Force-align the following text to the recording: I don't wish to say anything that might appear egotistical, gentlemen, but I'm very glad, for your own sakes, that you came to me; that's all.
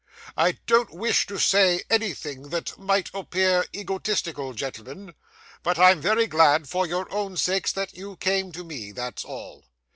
I 0.35 0.53
don't 0.65 0.89
wish 0.89 1.27
to 1.27 1.37
say 1.37 1.83
anything 1.87 2.49
that 2.49 2.75
might 2.79 3.11
appear 3.13 3.67
egotistical, 3.71 4.53
gentlemen, 4.53 5.13
but 5.61 5.77
I'm 5.77 6.01
very 6.01 6.25
glad, 6.25 6.67
for 6.67 6.87
your 6.87 7.05
own 7.13 7.37
sakes, 7.37 7.71
that 7.73 7.93
you 7.95 8.15
came 8.15 8.51
to 8.53 8.63
me; 8.63 8.91
that's 8.93 9.23
all. 9.23 9.63